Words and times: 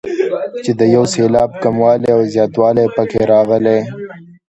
چې 0.63 0.71
د 0.79 0.81
یو 0.95 1.03
سېلاب 1.13 1.51
کموالی 1.63 2.09
او 2.15 2.21
زیاتوالی 2.33 2.85
پکې 2.95 3.21
راغلی. 3.31 3.79